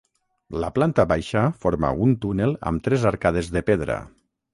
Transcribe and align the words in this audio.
La 0.61 0.69
planta 0.77 1.03
baixa 1.11 1.43
forma 1.65 1.91
un 2.05 2.15
túnel 2.23 2.55
amb 2.71 2.85
tres 2.89 3.05
arcades 3.11 3.51
de 3.59 3.63
pedra. 3.69 3.99